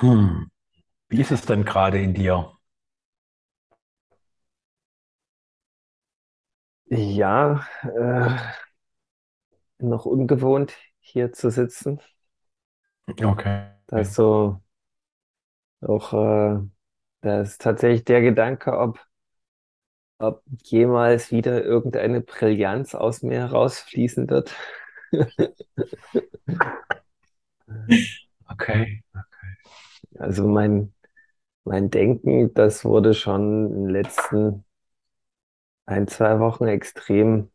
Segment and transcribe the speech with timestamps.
[0.00, 0.50] Hm.
[1.08, 2.52] Wie ist es denn gerade in dir?
[6.90, 8.36] Ja, äh,
[9.78, 12.00] noch ungewohnt hier zu sitzen.
[13.22, 13.72] Okay.
[13.88, 14.60] Da ist so
[15.80, 16.60] auch, äh,
[17.22, 19.00] da ist tatsächlich der Gedanke, ob,
[20.18, 24.54] ob jemals wieder irgendeine Brillanz aus mir herausfließen wird.
[28.52, 29.02] Okay.
[30.18, 30.92] Also mein,
[31.64, 34.64] mein Denken, das wurde schon in den letzten
[35.86, 37.50] ein, zwei Wochen extrem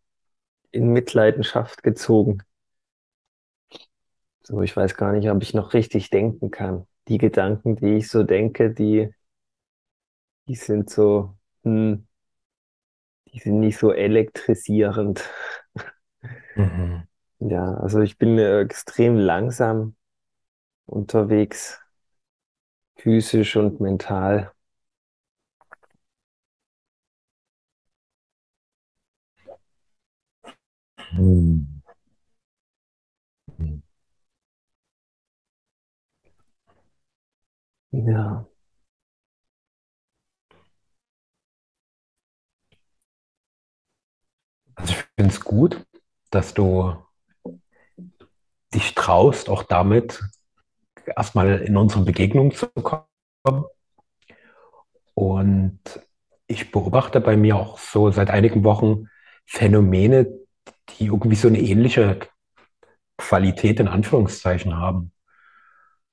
[0.72, 2.44] in Mitleidenschaft gezogen.
[4.44, 6.86] So, ich weiß gar nicht, ob ich noch richtig denken kann.
[7.08, 9.10] Die Gedanken, die ich so denke, die,
[10.48, 12.08] die sind so, hm,
[13.34, 15.24] Die sind nicht so elektrisierend.
[16.56, 17.08] Mhm.
[17.40, 19.96] Ja, also ich bin äh, extrem langsam
[20.88, 21.81] unterwegs,
[23.02, 24.52] physisch und mental.
[31.16, 31.82] Hm.
[37.92, 38.46] Ja,
[44.76, 45.86] Also ich finde es gut,
[46.30, 46.94] dass du
[48.74, 50.22] dich traust, auch damit
[51.16, 53.66] erstmal in unsere Begegnung zu kommen.
[55.14, 55.80] Und
[56.48, 59.08] ich beobachte bei mir auch so seit einigen Wochen
[59.46, 60.28] Phänomene,
[60.90, 62.20] die irgendwie so eine ähnliche
[63.18, 65.12] Qualität in Anführungszeichen haben.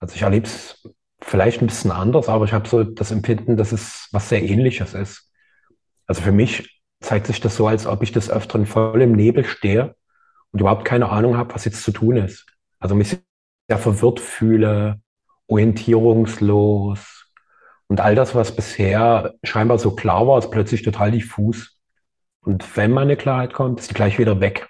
[0.01, 0.89] Also ich erlebe es
[1.21, 4.95] vielleicht ein bisschen anders, aber ich habe so das Empfinden, dass es was sehr Ähnliches
[4.95, 5.33] ist.
[6.07, 9.45] Also für mich zeigt sich das so, als ob ich des Öfteren voll im Nebel
[9.45, 9.97] stehe
[10.53, 12.47] und überhaupt keine Ahnung habe, was jetzt zu tun ist.
[12.79, 13.19] Also mich
[13.69, 15.01] sehr verwirrt fühle,
[15.47, 17.29] orientierungslos
[17.89, 21.79] und all das, was bisher scheinbar so klar war, ist plötzlich total diffus.
[22.41, 24.69] Und wenn mal eine Klarheit kommt, ist die gleich wieder weg.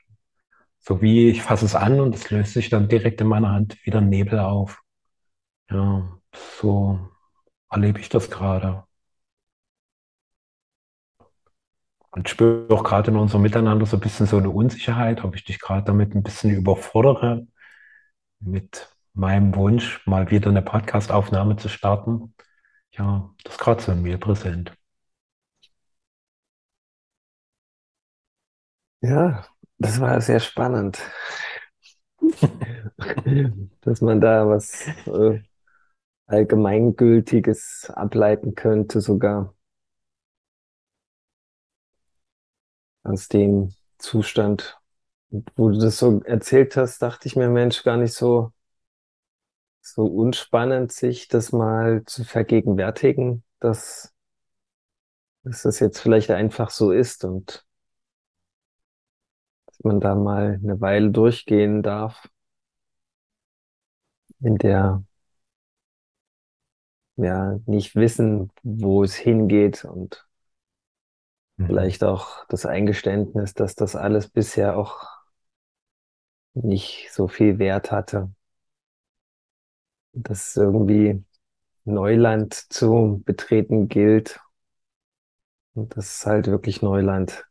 [0.81, 3.76] So wie ich fasse es an und es löst sich dann direkt in meiner Hand
[3.84, 4.81] wieder Nebel auf.
[5.70, 6.98] Ja, so
[7.70, 8.84] erlebe ich das gerade.
[12.10, 15.44] Und spüre auch gerade in unserem Miteinander so ein bisschen so eine Unsicherheit, ob ich
[15.44, 17.47] dich gerade damit ein bisschen überfordere,
[18.41, 22.34] mit meinem Wunsch, mal wieder eine Podcast-Aufnahme zu starten.
[22.93, 24.72] Ja, das ist gerade so in mir präsent.
[29.00, 29.44] ja,
[29.78, 30.98] das war sehr spannend,
[33.81, 35.41] dass man da was äh,
[36.27, 39.54] Allgemeingültiges ableiten könnte, sogar
[43.03, 44.78] aus dem Zustand.
[45.56, 48.53] Wo du das so erzählt hast, dachte ich mir, Mensch, gar nicht so,
[49.81, 54.15] so unspannend, sich das mal zu vergegenwärtigen, dass,
[55.43, 57.66] dass das jetzt vielleicht einfach so ist und
[59.83, 62.28] man da mal eine Weile durchgehen darf,
[64.41, 65.03] in der
[67.16, 70.27] ja nicht wissen, wo es hingeht und
[71.59, 71.66] Mhm.
[71.66, 75.17] vielleicht auch das Eingeständnis, dass das alles bisher auch
[76.64, 78.30] nicht so viel Wert hatte,
[80.12, 81.24] dass irgendwie
[81.84, 84.41] Neuland zu betreten gilt
[85.74, 87.47] und das ist halt wirklich Neuland.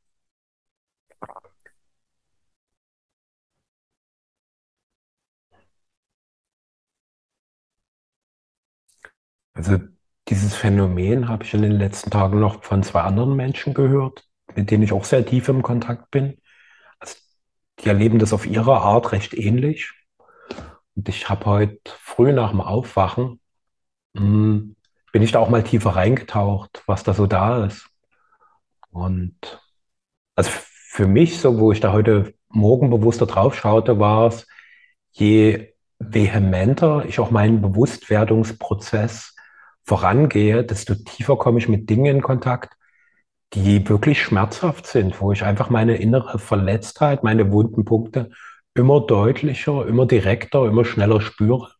[9.54, 9.80] Also
[10.30, 14.26] dieses Phänomen habe ich in den letzten Tagen noch von zwei anderen Menschen gehört,
[14.56, 16.38] mit denen ich auch sehr tief im Kontakt bin.
[17.80, 19.92] Die erleben das auf ihre Art recht ähnlich.
[20.96, 23.40] Und ich habe heute früh nach dem Aufwachen,
[24.14, 24.74] mh,
[25.12, 27.90] bin ich da auch mal tiefer reingetaucht, was da so da ist.
[28.90, 29.62] Und
[30.36, 34.48] also für mich, so wo ich da heute Morgen bewusster drauf schaute, war es,
[35.12, 39.36] je vehementer ich auch meinen Bewusstwerdungsprozess
[39.84, 42.77] vorangehe, desto tiefer komme ich mit Dingen in Kontakt,
[43.54, 48.30] die wirklich schmerzhaft sind, wo ich einfach meine innere Verletztheit, meine wunden Punkte
[48.74, 51.72] immer deutlicher, immer direkter, immer schneller spüre,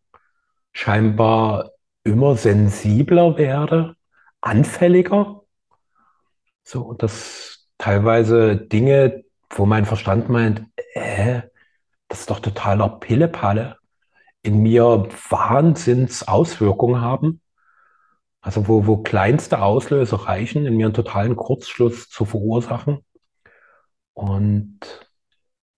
[0.74, 1.72] scheinbar
[2.04, 3.96] immer sensibler werde,
[4.42, 5.44] anfälliger.
[6.64, 11.42] So, und das teilweise Dinge, wo mein Verstand meint, äh,
[12.08, 13.78] das ist doch totaler Pillepalle,
[14.42, 17.42] in mir Wahnsinnsauswirkungen haben.
[18.48, 23.00] Also wo, wo kleinste Auslöser reichen, in mir einen totalen Kurzschluss zu verursachen.
[24.14, 24.80] Und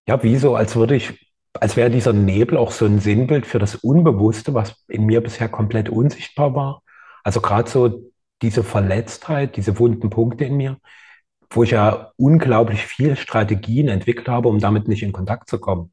[0.08, 3.58] ja, wie so, als würde ich als wäre dieser Nebel auch so ein Sinnbild für
[3.58, 6.84] das Unbewusste, was in mir bisher komplett unsichtbar war.
[7.24, 8.12] Also gerade so
[8.44, 10.78] diese Verletztheit, diese wunden Punkte in mir,
[11.50, 15.92] wo ich ja unglaublich viele Strategien entwickelt habe, um damit nicht in Kontakt zu kommen.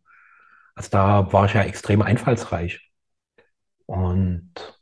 [0.74, 2.90] Also da war ich ja extrem einfallsreich.
[3.86, 4.75] Und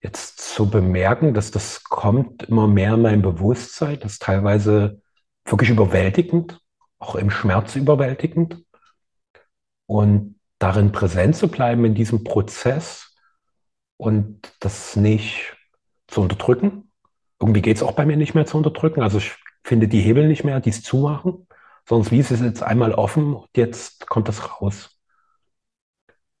[0.00, 5.00] jetzt zu bemerken, dass das kommt immer mehr in mein Bewusstsein, das ist teilweise
[5.44, 6.60] wirklich überwältigend,
[6.98, 8.64] auch im Schmerz überwältigend.
[9.86, 13.16] Und darin präsent zu bleiben in diesem Prozess
[13.96, 15.56] und das nicht
[16.06, 16.90] zu unterdrücken.
[17.40, 19.02] Irgendwie geht es auch bei mir nicht mehr zu unterdrücken.
[19.02, 21.46] Also ich finde die Hebel nicht mehr, die es zumachen,
[21.88, 24.98] sondern wie ist es jetzt einmal offen jetzt kommt das raus.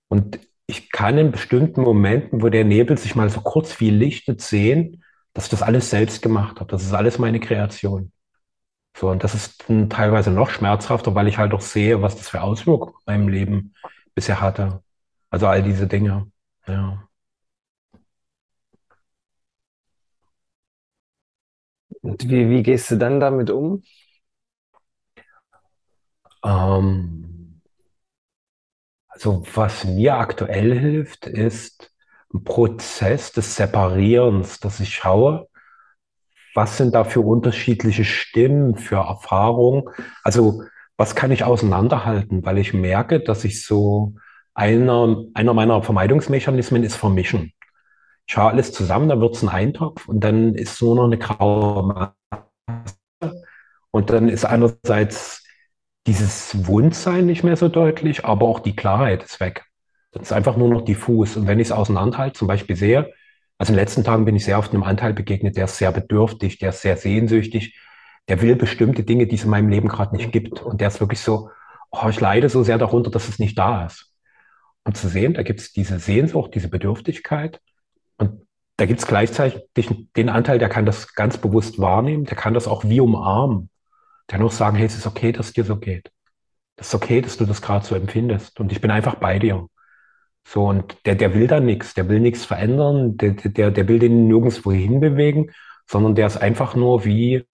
[0.08, 4.42] Und ich kann in bestimmten Momenten, wo der Nebel sich mal so kurz wie lichtet,
[4.42, 6.70] sehen, dass ich das alles selbst gemacht habe.
[6.70, 8.12] Das ist alles meine Kreation.
[8.96, 12.42] So, und das ist teilweise noch schmerzhafter, weil ich halt auch sehe, was das für
[12.42, 13.74] Auswirkungen in meinem Leben
[14.14, 14.82] bisher hatte.
[15.30, 16.30] Also all diese Dinge.
[16.66, 17.08] Ja.
[22.02, 23.82] Und wie, wie gehst du dann damit um?
[26.44, 27.27] Ähm,
[29.18, 31.92] also was mir aktuell hilft, ist
[32.32, 35.48] ein Prozess des Separierens, dass ich schaue,
[36.54, 39.88] was sind da für unterschiedliche Stimmen, für Erfahrungen?
[40.22, 40.62] Also
[40.96, 42.44] was kann ich auseinanderhalten?
[42.44, 44.14] Weil ich merke, dass ich so
[44.54, 47.52] einer, einer meiner Vermeidungsmechanismen ist vermischen.
[48.24, 51.18] Ich schaue alles zusammen, dann wird es ein Eintopf und dann ist nur noch eine
[51.18, 53.42] graue Masse.
[53.90, 55.42] Und dann ist einerseits
[56.08, 59.66] dieses Wundsein nicht mehr so deutlich, aber auch die Klarheit ist weg.
[60.12, 61.36] Das ist einfach nur noch diffus.
[61.36, 63.12] Und wenn ich es auseinanderhalte, zum Beispiel sehe,
[63.58, 65.92] also in den letzten Tagen bin ich sehr oft einem Anteil begegnet, der ist sehr
[65.92, 67.78] bedürftig, der ist sehr sehnsüchtig,
[68.28, 70.62] der will bestimmte Dinge, die es in meinem Leben gerade nicht gibt.
[70.62, 71.50] Und der ist wirklich so,
[71.90, 74.10] oh, ich leide so sehr darunter, dass es nicht da ist.
[74.84, 77.60] Und zu sehen, da gibt es diese Sehnsucht, diese Bedürftigkeit.
[78.16, 78.46] Und
[78.78, 79.60] da gibt es gleichzeitig
[80.16, 83.68] den Anteil, der kann das ganz bewusst wahrnehmen, der kann das auch wie umarmen.
[84.32, 86.10] Auch sagen, hey, es ist okay, dass dir so geht.
[86.76, 88.60] Es ist okay, dass du das gerade so empfindest.
[88.60, 89.68] Und ich bin einfach bei dir.
[90.46, 93.98] So, und der, der will da nichts, der will nichts verändern, der, der, der will
[93.98, 95.50] den nirgendwo hinbewegen,
[95.86, 97.44] sondern der ist einfach nur wie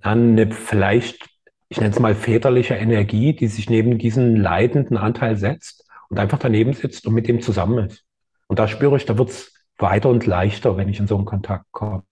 [0.00, 1.28] eine vielleicht,
[1.68, 6.38] ich nenne es mal väterliche Energie, die sich neben diesen leidenden Anteil setzt und einfach
[6.38, 8.04] daneben sitzt und mit dem zusammen ist.
[8.46, 11.24] Und da spüre ich, da wird es weiter und leichter, wenn ich in so einen
[11.24, 12.04] Kontakt komme.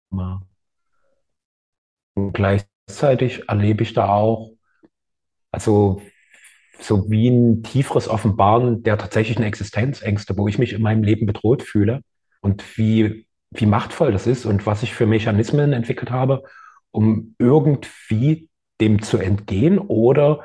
[2.15, 4.53] Und gleichzeitig erlebe ich da auch,
[5.51, 6.01] also
[6.81, 11.63] so wie ein tieferes Offenbaren der tatsächlichen Existenzängste, wo ich mich in meinem Leben bedroht
[11.63, 12.03] fühle
[12.41, 16.43] und wie, wie machtvoll das ist und was ich für Mechanismen entwickelt habe,
[16.91, 18.49] um irgendwie
[18.81, 20.45] dem zu entgehen oder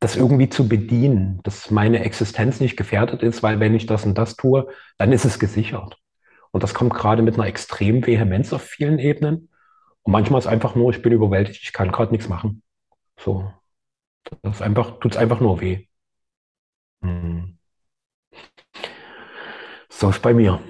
[0.00, 4.18] das irgendwie zu bedienen, dass meine Existenz nicht gefährdet ist, weil wenn ich das und
[4.18, 4.68] das tue,
[4.98, 5.96] dann ist es gesichert.
[6.50, 9.48] Und das kommt gerade mit einer extremen Vehemenz auf vielen Ebenen.
[10.04, 12.62] Und manchmal ist einfach nur, ich bin überwältigt, ich kann gerade nichts machen.
[13.18, 13.52] So.
[14.42, 15.86] Das einfach, tut es einfach nur weh.
[17.02, 17.54] Hm.
[19.88, 20.60] So ist bei mir.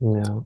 [0.00, 0.44] Ja.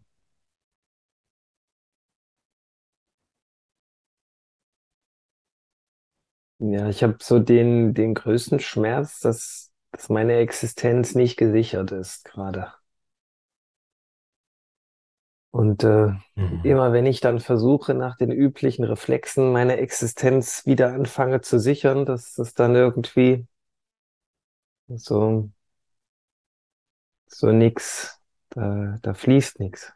[6.58, 12.24] Ja, ich habe so den, den größten Schmerz, dass, dass meine Existenz nicht gesichert ist
[12.24, 12.72] gerade.
[15.56, 16.62] Und äh, Mhm.
[16.62, 22.04] immer wenn ich dann versuche, nach den üblichen Reflexen meine Existenz wieder anfange zu sichern,
[22.04, 23.46] dass das dann irgendwie
[24.96, 25.50] so,
[27.28, 28.20] so nix,
[28.50, 29.92] da, da fließt nix.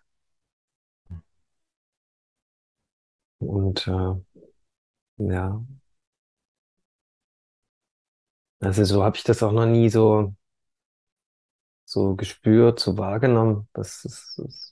[3.39, 4.15] Und äh,
[5.19, 5.61] ja,
[8.61, 10.35] also so habe ich das auch noch nie so,
[11.85, 14.70] so gespürt, so wahrgenommen, dass es, dass es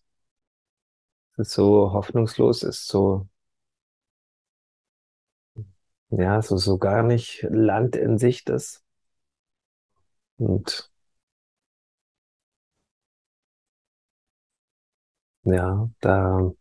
[1.38, 3.28] so hoffnungslos ist, so,
[6.10, 8.84] ja, so, so gar nicht Land in Sicht ist.
[10.38, 10.90] Und
[15.44, 16.52] ja, da,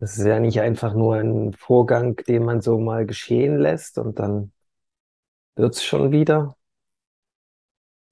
[0.00, 4.18] das ist ja nicht einfach nur ein Vorgang, den man so mal geschehen lässt und
[4.18, 4.52] dann
[5.56, 6.56] wird's schon wieder,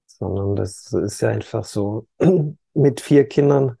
[0.05, 2.07] sondern das ist ja einfach so
[2.73, 3.77] mit vier Kindern,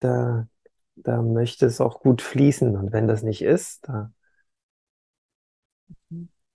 [0.00, 0.48] da,
[0.96, 2.76] da möchte es auch gut fließen.
[2.76, 4.12] Und wenn das nicht ist, da,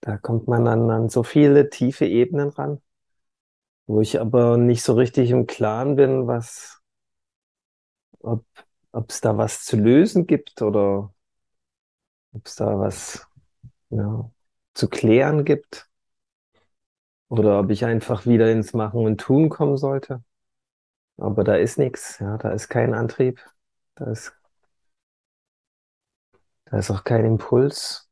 [0.02, 2.80] da kommt man an, an so viele tiefe Ebenen ran,
[3.88, 6.82] wo ich aber nicht so richtig im Klaren bin, was,
[8.22, 8.44] ob,
[8.92, 11.14] ob es da was zu lösen gibt oder
[12.34, 13.28] ob es da was
[13.90, 14.32] ja,
[14.76, 15.90] zu klären gibt
[17.30, 20.24] oder ob ich einfach wieder ins Machen und Tun kommen sollte.
[21.18, 23.40] Aber da ist nichts, ja, da ist kein Antrieb,
[23.96, 24.34] da ist,
[26.66, 28.10] da ist auch kein Impuls,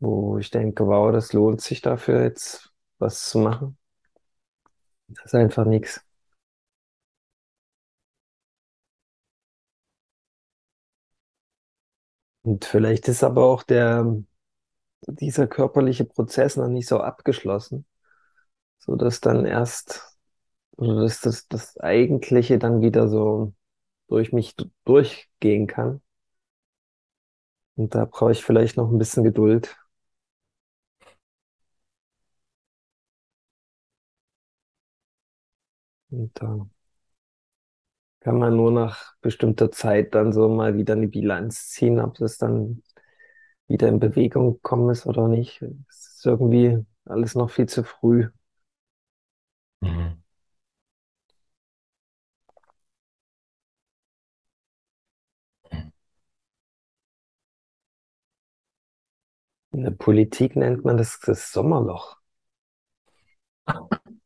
[0.00, 3.76] wo ich denke, wow, das lohnt sich dafür jetzt was zu machen.
[5.08, 6.04] Das ist einfach nichts.
[12.42, 14.16] Und vielleicht ist aber auch der,
[15.08, 17.86] dieser körperliche Prozess noch nicht so abgeschlossen,
[18.78, 20.13] so dass dann erst,
[20.76, 23.54] oder dass das, das Eigentliche dann wieder so
[24.08, 26.02] durch mich durchgehen kann.
[27.76, 29.76] Und da brauche ich vielleicht noch ein bisschen Geduld.
[36.10, 36.66] Und da
[38.20, 42.38] kann man nur nach bestimmter Zeit dann so mal wieder eine Bilanz ziehen, ob das
[42.38, 42.82] dann
[43.68, 45.62] wieder in Bewegung gekommen ist oder nicht.
[45.90, 48.28] Es ist irgendwie alles noch viel zu früh.
[49.82, 50.23] Mhm.
[59.74, 62.16] In der Politik nennt man das das Sommerloch.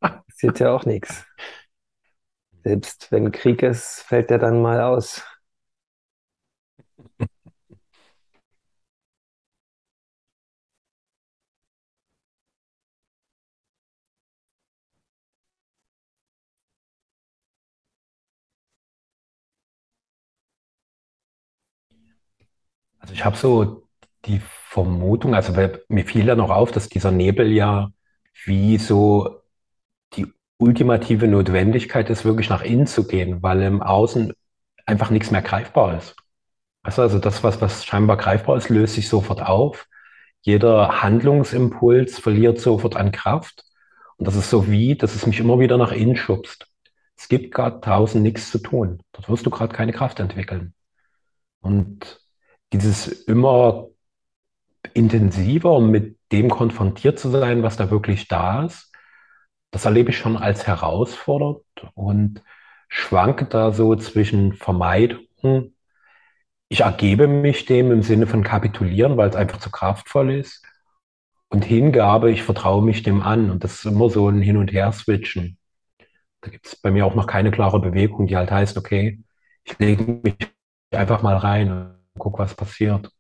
[0.00, 1.24] Passiert ja auch nichts.
[2.62, 5.24] Selbst wenn Krieg ist, fällt der dann mal aus.
[22.98, 23.88] Also ich habe so
[24.24, 25.54] die Vermutung, also
[25.88, 27.90] mir fiel ja noch auf, dass dieser Nebel ja
[28.44, 29.40] wie so
[30.14, 30.26] die
[30.58, 34.34] ultimative Notwendigkeit ist, wirklich nach innen zu gehen, weil im Außen
[34.84, 36.16] einfach nichts mehr greifbar ist.
[36.82, 39.86] Also, also das, was, was scheinbar greifbar ist, löst sich sofort auf.
[40.42, 43.64] Jeder Handlungsimpuls verliert sofort an Kraft.
[44.18, 46.66] Und das ist so wie, dass es mich immer wieder nach innen schubst.
[47.16, 49.00] Es gibt gerade draußen nichts zu tun.
[49.12, 50.74] Dort wirst du gerade keine Kraft entwickeln.
[51.60, 52.20] Und
[52.72, 53.88] dieses immer
[54.98, 58.92] intensiver mit dem konfrontiert zu sein, was da wirklich da ist,
[59.70, 61.62] das erlebe ich schon als herausfordernd
[61.94, 62.42] und
[62.88, 65.74] schwanke da so zwischen Vermeidung.
[66.68, 70.64] Ich ergebe mich dem im Sinne von kapitulieren, weil es einfach zu kraftvoll ist.
[71.50, 73.50] Und Hingabe, ich vertraue mich dem an.
[73.50, 75.58] Und das ist immer so ein Hin- und Her-Switchen.
[76.40, 79.22] Da gibt es bei mir auch noch keine klare Bewegung, die halt heißt, okay,
[79.64, 80.36] ich lege mich
[80.90, 83.10] einfach mal rein und guck, was passiert.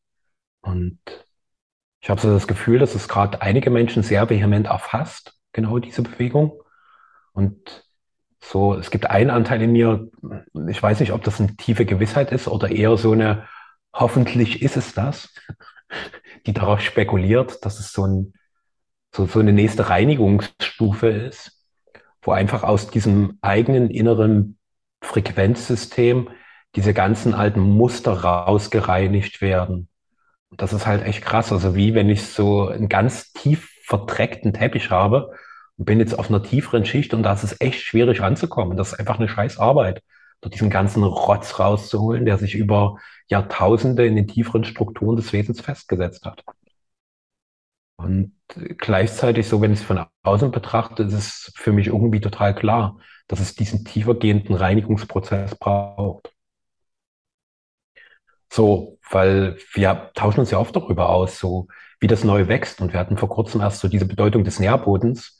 [0.60, 0.98] Und
[2.00, 6.02] ich habe so das Gefühl, dass es gerade einige Menschen sehr vehement erfasst, genau diese
[6.02, 6.60] Bewegung.
[7.32, 7.84] Und
[8.40, 10.08] so, es gibt einen Anteil in mir,
[10.68, 13.46] ich weiß nicht, ob das eine tiefe Gewissheit ist oder eher so eine,
[13.92, 15.34] hoffentlich ist es das,
[16.46, 18.32] die darauf spekuliert, dass es so ein,
[19.12, 21.64] so, so eine nächste Reinigungsstufe ist,
[22.22, 24.58] wo einfach aus diesem eigenen inneren
[25.02, 26.30] Frequenzsystem
[26.76, 29.88] diese ganzen alten Muster rausgereinigt werden.
[30.56, 31.52] Das ist halt echt krass.
[31.52, 35.32] Also wie wenn ich so einen ganz tief verdreckten Teppich habe
[35.76, 38.76] und bin jetzt auf einer tieferen Schicht und da ist es echt schwierig ranzukommen.
[38.76, 40.02] Das ist einfach eine scheiß Arbeit,
[40.40, 45.60] dort diesen ganzen Rotz rauszuholen, der sich über Jahrtausende in den tieferen Strukturen des Wesens
[45.60, 46.44] festgesetzt hat.
[47.96, 48.32] Und
[48.78, 52.98] gleichzeitig, so wenn ich es von außen betrachte, ist es für mich irgendwie total klar,
[53.26, 56.32] dass es diesen tiefergehenden Reinigungsprozess braucht.
[58.50, 61.68] So, weil wir tauschen uns ja oft darüber aus, so
[62.00, 62.80] wie das neu wächst.
[62.80, 65.38] Und wir hatten vor kurzem erst so diese Bedeutung des Nährbodens.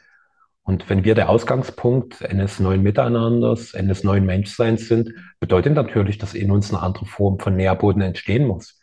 [0.62, 6.34] Und wenn wir der Ausgangspunkt eines neuen Miteinanders, eines neuen Menschseins sind, bedeutet natürlich, dass
[6.34, 8.78] in uns eine andere Form von Nährboden entstehen muss.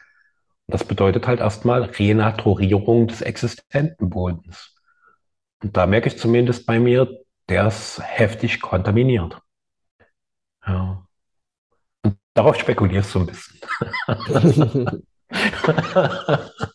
[0.65, 4.75] Und das bedeutet halt erstmal Renaturierung des existenten Bodens.
[5.61, 7.07] Und da merke ich zumindest bei mir,
[7.49, 9.39] der ist heftig kontaminiert.
[10.65, 11.05] Ja.
[12.35, 15.01] Darauf spekulierst du ein bisschen.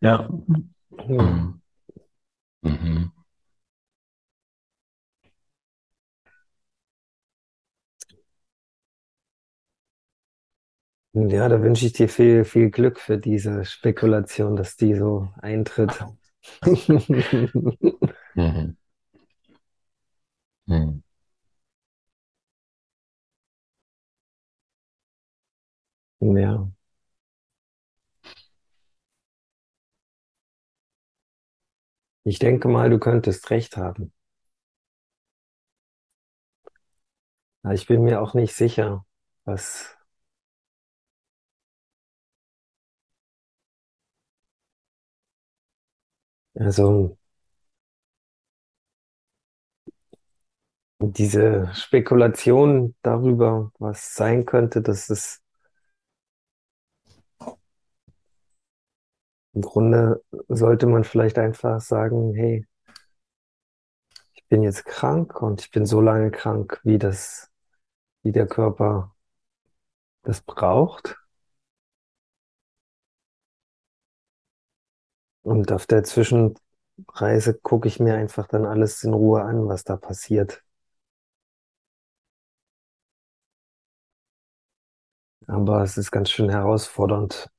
[0.00, 0.28] Ja.
[1.06, 1.60] Hm.
[2.62, 3.10] Mhm.
[11.14, 11.28] Mhm.
[11.30, 16.04] Ja, da wünsche ich dir viel, viel Glück für diese Spekulation, dass die so eintritt.
[18.36, 18.76] Mhm.
[20.66, 21.00] Mhm.
[26.20, 26.68] Ja.
[32.22, 34.12] Ich denke mal, du könntest recht haben.
[37.62, 39.06] Aber ich bin mir auch nicht sicher,
[39.44, 39.96] was
[46.60, 47.16] Also
[51.00, 55.42] diese Spekulation darüber, was sein könnte, dass es
[59.54, 62.66] im Grunde sollte man vielleicht einfach sagen, hey,
[64.34, 67.50] ich bin jetzt krank und ich bin so lange krank, wie das,
[68.22, 69.14] wie der Körper
[70.22, 71.16] das braucht.
[75.42, 79.96] Und auf der Zwischenreise gucke ich mir einfach dann alles in Ruhe an, was da
[79.96, 80.62] passiert.
[85.48, 87.50] Aber es ist ganz schön herausfordernd.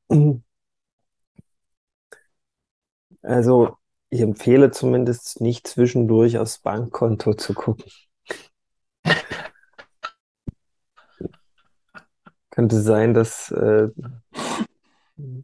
[3.22, 3.78] Also,
[4.10, 7.92] ich empfehle zumindest nicht zwischendurch aufs Bankkonto zu gucken.
[12.50, 13.90] Könnte sein, dass, äh,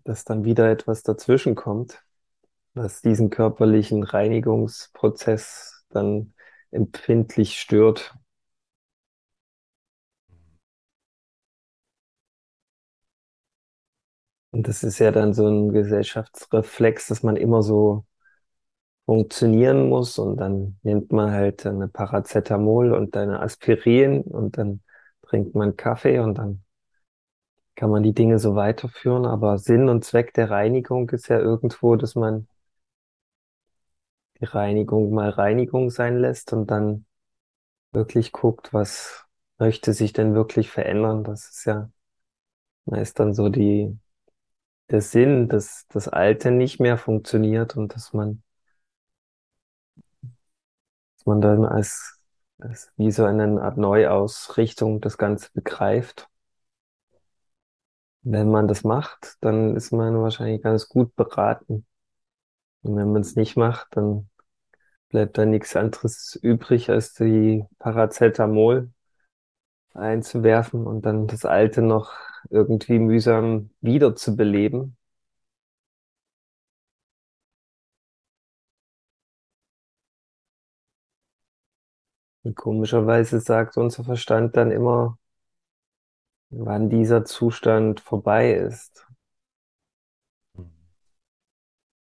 [0.04, 2.04] dass dann wieder etwas dazwischen kommt,
[2.74, 6.34] was diesen körperlichen Reinigungsprozess dann
[6.72, 8.16] empfindlich stört.
[14.56, 18.06] Und das ist ja dann so ein Gesellschaftsreflex, dass man immer so
[19.06, 24.82] funktionieren muss und dann nimmt man halt eine Paracetamol und eine Aspirin und dann
[25.24, 26.64] trinkt man Kaffee und dann
[27.76, 29.26] kann man die Dinge so weiterführen.
[29.26, 32.48] Aber Sinn und Zweck der Reinigung ist ja irgendwo, dass man
[34.40, 37.06] die Reinigung mal Reinigung sein lässt und dann
[37.92, 39.26] wirklich guckt, was
[39.60, 41.24] möchte sich denn wirklich verändern.
[41.26, 41.92] Das ist ja
[42.86, 43.98] meist dann so die,
[44.90, 48.44] der Sinn, dass das Alte nicht mehr funktioniert und dass man,
[51.18, 52.20] dass man dann als,
[52.60, 56.30] als wie so eine Art Neuausrichtung das Ganze begreift.
[58.24, 61.86] Wenn man das macht, dann ist man wahrscheinlich ganz gut beraten.
[62.82, 64.30] Und wenn man es nicht macht, dann
[65.10, 68.92] bleibt da nichts anderes übrig, als die Paracetamol
[69.96, 72.14] einzuwerfen und dann das Alte noch
[72.50, 74.98] irgendwie mühsam wiederzubeleben.
[82.44, 85.18] Und komischerweise sagt unser Verstand dann immer,
[86.50, 89.06] wann dieser Zustand vorbei ist.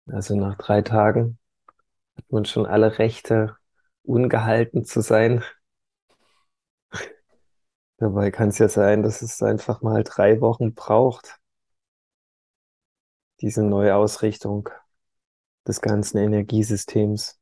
[0.07, 1.39] Also nach drei Tagen
[2.17, 3.57] hat man schon alle Rechte,
[4.03, 5.43] ungehalten zu sein.
[8.01, 11.39] Dabei kann es ja sein, dass es einfach mal drei Wochen braucht,
[13.41, 14.69] diese Neuausrichtung
[15.67, 17.39] des ganzen Energiesystems.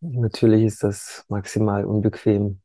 [0.00, 2.60] Natürlich ist das maximal unbequem.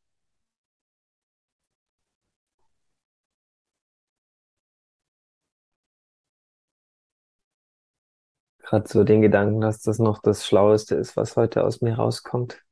[8.64, 12.64] Gerade so den Gedanken, dass das noch das Schlaueste ist, was heute aus mir rauskommt.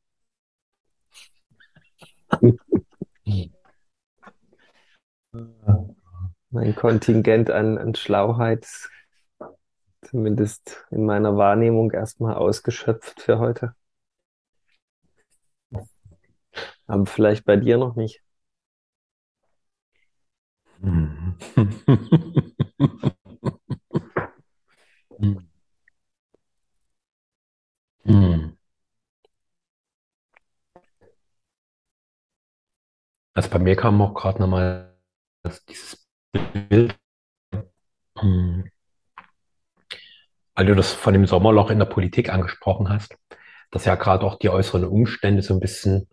[6.50, 8.68] Mein Kontingent an, an Schlauheit,
[10.04, 13.74] zumindest in meiner Wahrnehmung, erstmal ausgeschöpft für heute.
[16.88, 18.22] Aber vielleicht bei dir noch nicht.
[33.52, 34.96] bei mir kam auch gerade nochmal
[35.70, 36.08] dieses
[36.70, 36.98] Bild,
[38.18, 38.64] hm,
[40.56, 43.16] weil du das von dem Sommerloch in der Politik angesprochen hast,
[43.70, 46.08] dass ja gerade auch die äußeren Umstände so ein bisschen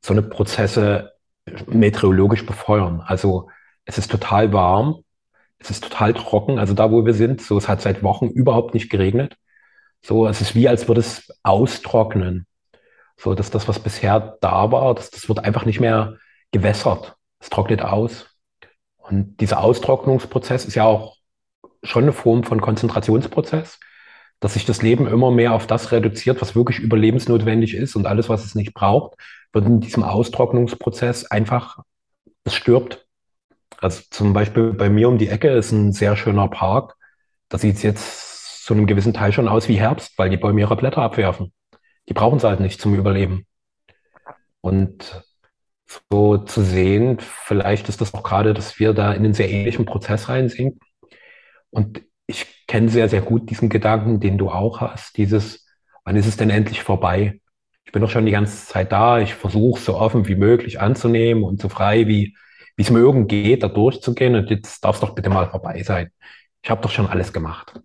[0.00, 1.12] so eine Prozesse
[1.66, 3.02] meteorologisch befeuern.
[3.02, 3.50] Also
[3.84, 5.04] es ist total warm,
[5.58, 8.74] es ist total trocken, also da, wo wir sind, so es hat seit Wochen überhaupt
[8.74, 9.36] nicht geregnet.
[10.00, 12.46] So, es ist wie, als würde es austrocknen.
[13.16, 16.18] So, dass das, was bisher da war, das, das wird einfach nicht mehr
[16.52, 17.16] gewässert.
[17.40, 18.26] Es trocknet aus.
[18.98, 21.16] Und dieser Austrocknungsprozess ist ja auch
[21.82, 23.78] schon eine Form von Konzentrationsprozess,
[24.40, 28.28] dass sich das Leben immer mehr auf das reduziert, was wirklich überlebensnotwendig ist und alles,
[28.28, 29.18] was es nicht braucht,
[29.52, 31.78] wird in diesem Austrocknungsprozess einfach,
[32.44, 33.06] es stirbt.
[33.80, 36.96] Also zum Beispiel bei mir um die Ecke ist ein sehr schöner Park.
[37.48, 40.60] Da sieht es jetzt zu einem gewissen Teil schon aus wie Herbst, weil die Bäume
[40.60, 41.52] ihre Blätter abwerfen.
[42.08, 43.46] Die brauchen es halt nicht zum Überleben.
[44.60, 45.22] Und
[46.10, 49.86] so zu sehen, vielleicht ist das auch gerade, dass wir da in einen sehr ähnlichen
[49.86, 50.80] Prozess reinsinken.
[51.70, 55.66] Und ich kenne sehr, sehr gut diesen Gedanken, den du auch hast, dieses,
[56.04, 57.40] wann ist es denn endlich vorbei?
[57.84, 61.42] Ich bin doch schon die ganze Zeit da, ich versuche so offen wie möglich anzunehmen
[61.42, 62.36] und so frei wie,
[62.76, 65.82] wie es mir irgend geht, da durchzugehen und jetzt darf es doch bitte mal vorbei
[65.82, 66.10] sein.
[66.62, 67.80] Ich habe doch schon alles gemacht.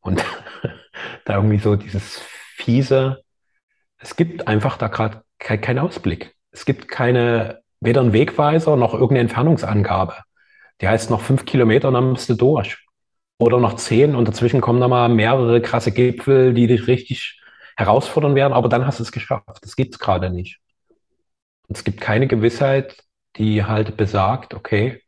[0.00, 0.24] Und
[1.24, 2.20] da irgendwie so dieses
[2.56, 3.22] fiese,
[3.98, 6.35] es gibt einfach da gerade keinen kein Ausblick.
[6.56, 10.14] Es gibt keine, weder einen Wegweiser noch irgendeine Entfernungsangabe.
[10.80, 12.78] Die heißt noch fünf Kilometer dann bist du durch.
[13.38, 17.42] Oder noch zehn und dazwischen kommen da mal mehrere krasse Gipfel, die dich richtig
[17.76, 19.58] herausfordern werden, aber dann hast du es geschafft.
[19.60, 20.58] Das gibt es gerade nicht.
[21.68, 23.04] Und es gibt keine Gewissheit,
[23.36, 25.02] die halt besagt, okay,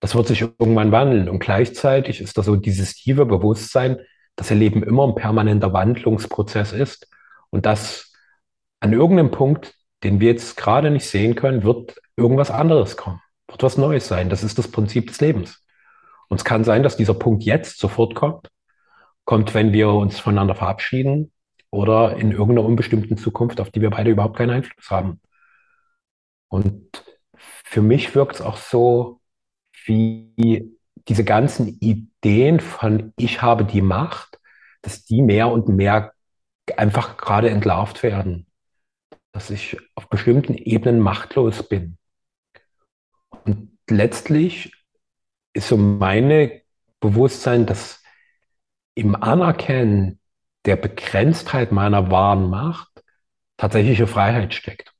[0.00, 1.28] das wird sich irgendwann wandeln.
[1.28, 4.00] Und gleichzeitig ist da so dieses tiefe Bewusstsein,
[4.34, 7.08] dass ihr Leben immer ein permanenter Wandlungsprozess ist
[7.50, 8.12] und dass
[8.80, 13.62] an irgendeinem Punkt, den wir jetzt gerade nicht sehen können, wird irgendwas anderes kommen, wird
[13.62, 14.30] was Neues sein.
[14.30, 15.64] Das ist das Prinzip des Lebens.
[16.28, 18.48] Und es kann sein, dass dieser Punkt jetzt sofort kommt,
[19.24, 21.32] kommt, wenn wir uns voneinander verabschieden
[21.70, 25.20] oder in irgendeiner unbestimmten Zukunft, auf die wir beide überhaupt keinen Einfluss haben.
[26.48, 27.04] Und
[27.64, 29.20] für mich wirkt es auch so,
[29.84, 30.76] wie
[31.08, 34.38] diese ganzen Ideen von ich habe die Macht,
[34.82, 36.12] dass die mehr und mehr
[36.76, 38.46] einfach gerade entlarvt werden.
[39.32, 41.96] Dass ich auf bestimmten Ebenen machtlos bin.
[43.44, 44.72] Und letztlich
[45.52, 46.62] ist so meine
[47.00, 48.02] Bewusstsein, dass
[48.94, 50.20] im Anerkennen
[50.66, 53.02] der Begrenztheit meiner wahren Macht
[53.56, 54.92] tatsächliche Freiheit steckt.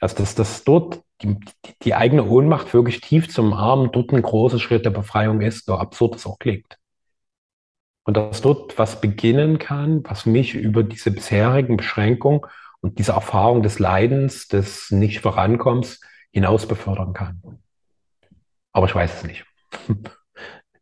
[0.00, 1.38] Also dass das dort die,
[1.82, 5.76] die eigene Ohnmacht wirklich tief zum Arm dort ein großer Schritt der Befreiung ist, so
[5.76, 6.78] absurd es auch klingt.
[8.04, 12.42] Und dass dort was beginnen kann, was mich über diese bisherigen Beschränkungen
[12.86, 17.42] und diese Erfahrung des Leidens, des Nicht-Vorankommens hinaus befördern kann.
[18.72, 19.44] Aber ich weiß es nicht.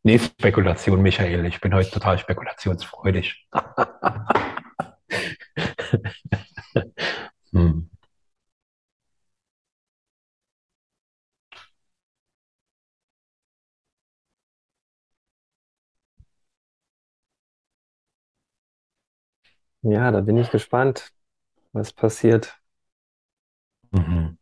[0.07, 1.47] Nee, Spekulation, Michael.
[1.47, 3.49] Ich bin heute total spekulationsfreudig.
[7.55, 7.79] hm.
[19.83, 21.12] Ja, da bin ich gespannt,
[21.75, 22.59] was passiert.
[23.93, 24.37] Mhm.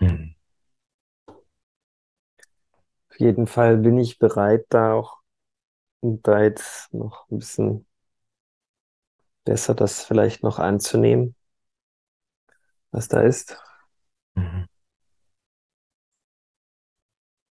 [0.00, 0.34] Mhm.
[3.10, 5.18] Auf jeden Fall bin ich bereit, da auch
[6.02, 7.86] da jetzt noch ein bisschen
[9.46, 11.34] besser das vielleicht noch anzunehmen,
[12.90, 13.56] was da ist.
[14.36, 14.66] Mhm.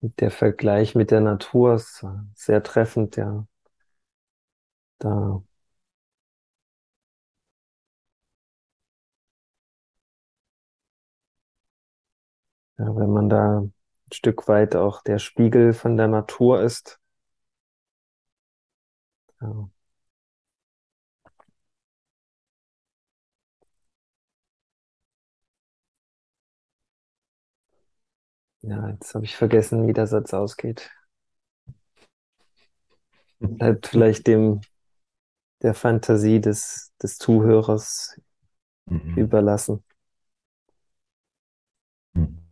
[0.04, 3.48] Der Vergleich mit der Natur ist sehr treffend, ja.
[5.00, 5.44] Da
[12.78, 13.74] Ja, wenn man da ein
[14.12, 17.00] Stück weit auch der Spiegel von der Natur ist.
[19.42, 19.70] Ja.
[28.64, 30.90] Ja, jetzt habe ich vergessen, wie der Satz ausgeht.
[33.40, 34.62] Bleibt vielleicht dem
[35.64, 38.20] der Fantasie des, des Zuhörers
[38.88, 39.18] Mhm.
[39.18, 39.84] überlassen.
[42.16, 42.43] Mhm.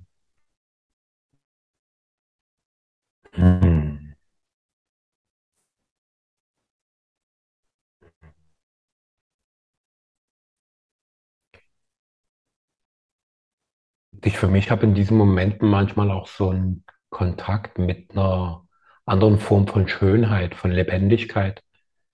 [14.24, 18.68] Ich für mich habe in diesen Momenten manchmal auch so einen Kontakt mit einer
[19.06, 21.64] anderen Form von Schönheit, von Lebendigkeit,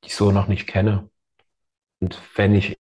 [0.03, 1.09] die ich so noch nicht kenne.
[1.99, 2.77] Und wenn ich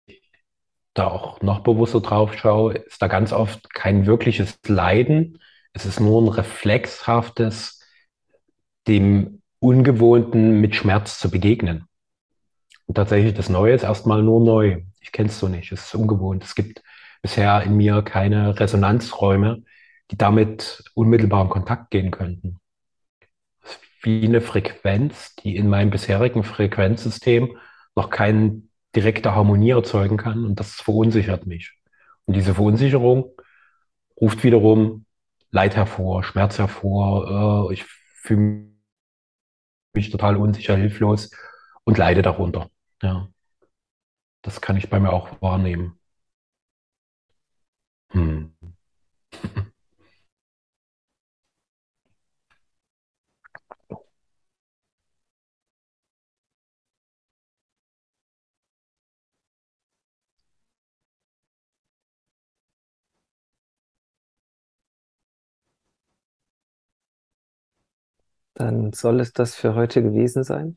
[0.95, 5.39] da auch noch bewusster drauf schaue, ist da ganz oft kein wirkliches Leiden.
[5.73, 7.83] Es ist nur ein reflexhaftes,
[8.87, 11.87] dem Ungewohnten mit Schmerz zu begegnen.
[12.87, 14.85] Und tatsächlich das Neue ist erstmal nur neu.
[15.01, 15.73] Ich kenne es so nicht.
[15.73, 16.45] Es ist ungewohnt.
[16.45, 16.83] Es gibt
[17.27, 19.65] bisher in mir keine Resonanzräume,
[20.13, 22.61] die damit unmittelbar in Kontakt gehen könnten.
[24.01, 27.59] Wie eine Frequenz, die in meinem bisherigen Frequenzsystem
[27.97, 28.63] noch keine
[28.95, 31.77] direkte Harmonie erzeugen kann und das verunsichert mich.
[32.27, 33.33] Und diese Verunsicherung
[34.21, 35.05] ruft wiederum
[35.51, 37.71] Leid hervor, Schmerz hervor.
[37.71, 38.69] Äh, ich fühle
[39.95, 41.33] mich total unsicher, hilflos
[41.83, 42.71] und leide darunter.
[43.03, 43.29] Ja,
[44.43, 45.99] das kann ich bei mir auch wahrnehmen.
[48.13, 48.51] Hm.
[68.55, 70.77] Dann soll es das für heute gewesen sein.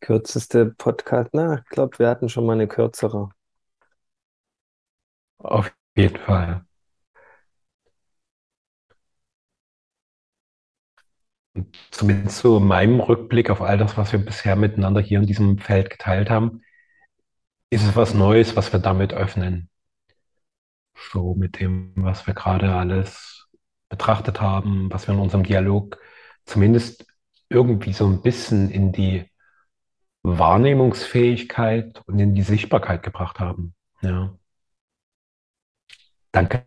[0.00, 1.30] Kürzeste Podcast.
[1.34, 3.28] Na, ich glaube, wir hatten schon mal eine kürzere.
[5.38, 6.64] Auf jeden Fall.
[11.54, 15.26] Und zumindest so in meinem Rückblick auf all das, was wir bisher miteinander hier in
[15.26, 16.62] diesem Feld geteilt haben,
[17.70, 19.70] ist es was Neues, was wir damit öffnen.
[21.12, 23.48] So mit dem, was wir gerade alles
[23.88, 25.98] betrachtet haben, was wir in unserem Dialog
[26.44, 27.06] zumindest
[27.48, 29.30] irgendwie so ein bisschen in die
[30.22, 33.74] Wahrnehmungsfähigkeit und in die Sichtbarkeit gebracht haben.
[34.02, 34.37] Ja.
[36.32, 36.64] Danke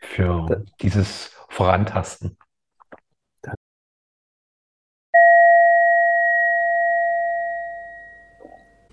[0.00, 2.38] für dieses Vorantasten.